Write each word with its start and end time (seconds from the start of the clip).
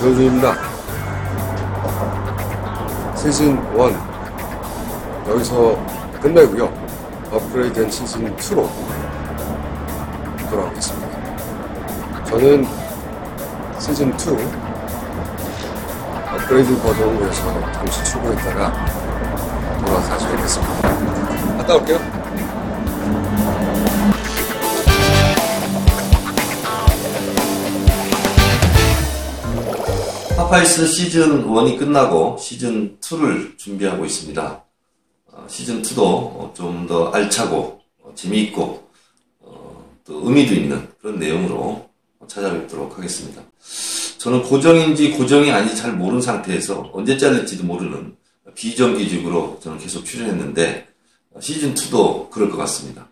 변호준입니다. 0.00 0.54
시즌 3.16 3.56
1 3.56 3.96
여기서 5.28 5.78
끝내고요. 6.20 6.64
업그레이드된 7.30 7.88
시즌 7.90 8.36
2로 8.36 8.68
돌아오겠습니다. 10.50 12.24
저는 12.24 12.66
시즌 13.78 14.08
2 14.08 14.67
업그레이드 16.38 16.76
버전을 16.80 17.20
위해서 17.20 17.72
잠시 17.72 18.04
출근했다가 18.04 19.80
돌아와서 19.80 20.08
다시 20.08 20.26
뵙겠습니다. 20.28 20.82
갔다 21.58 21.76
올게요. 21.76 21.98
파파이스 30.36 30.86
시즌 30.86 31.44
1이 31.46 31.78
끝나고 31.78 32.36
시즌 32.38 32.96
2를 33.00 33.58
준비하고 33.58 34.04
있습니다. 34.04 34.64
어, 35.32 35.46
시즌 35.48 35.82
2도 35.82 36.54
좀 36.54 36.86
더 36.86 37.10
알차고 37.10 37.80
어, 38.02 38.12
재미있고 38.14 38.88
어, 39.40 39.84
또 40.04 40.20
의미도 40.26 40.54
있는 40.54 40.88
그런 41.00 41.18
내용으로 41.18 41.88
찾아뵙도록 42.26 42.96
하겠습니다. 42.96 43.42
저는 44.18 44.42
고정인지 44.42 45.12
고정이 45.12 45.50
아닌지 45.50 45.76
잘 45.76 45.92
모르는 45.92 46.20
상태에서 46.20 46.90
언제 46.92 47.16
잘릴지도 47.16 47.64
모르는 47.64 48.16
비정기직으로 48.54 49.60
저는 49.62 49.78
계속 49.78 50.04
출연했는데 50.04 50.88
어, 51.30 51.40
시즌 51.40 51.74
2도 51.74 52.28
그럴 52.30 52.50
것 52.50 52.56
같습니다. 52.58 53.08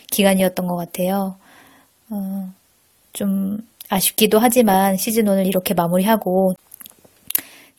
기간이었던 0.09 0.65
것 0.65 0.77
같아요. 0.77 1.35
어, 2.09 2.49
좀 3.11 3.57
아쉽기도 3.89 4.39
하지만 4.39 4.95
시즌 4.95 5.25
1을 5.25 5.45
이렇게 5.45 5.73
마무리하고, 5.73 6.53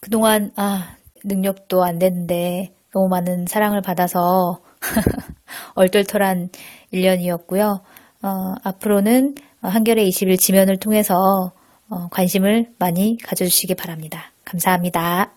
그동안, 0.00 0.52
아, 0.56 0.96
능력도 1.24 1.82
안 1.82 1.98
됐는데, 1.98 2.70
너무 2.92 3.08
많은 3.08 3.46
사랑을 3.46 3.80
받아서 3.80 4.60
얼떨떨한 5.74 6.50
1년이었고요. 6.92 7.80
어, 8.22 8.54
앞으로는 8.62 9.34
한겨레 9.62 10.04
21 10.04 10.36
지면을 10.36 10.76
통해서 10.78 11.52
어, 11.90 12.08
관심을 12.10 12.72
많이 12.78 13.16
가져주시기 13.22 13.74
바랍니다. 13.74 14.30
감사합니다. 14.44 15.32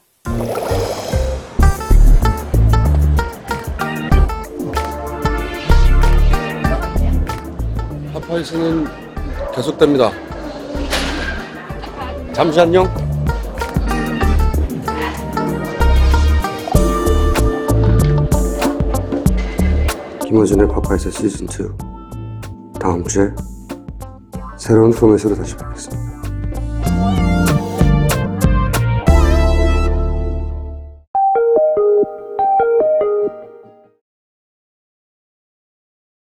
파파이스는 8.31 8.87
계속됩니다. 9.53 10.09
잠시 12.31 12.61
안녕. 12.61 12.87
김어준의 20.25 20.69
파파이스 20.69 21.09
시즌2 21.09 22.79
다음 22.79 23.03
주에 23.03 23.31
새로운 24.57 24.91
포맷으로 24.91 25.35
다시 25.35 25.57
뵙겠습니다. 25.57 26.20